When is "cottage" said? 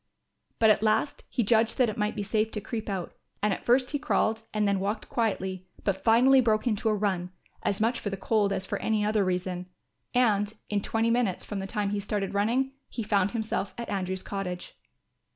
14.23-14.75